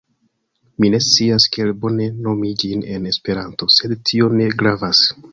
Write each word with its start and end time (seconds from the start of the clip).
Mi 0.83 0.87
ne 0.93 0.99
scias 1.07 1.43
kiel 1.55 1.73
bone 1.83 2.07
nomi 2.27 2.53
ĝin 2.63 2.81
en 2.95 3.05
Esperanto, 3.11 3.69
sed 3.75 3.93
tio 4.11 4.31
ne 4.41 4.49
gravas. 4.63 5.03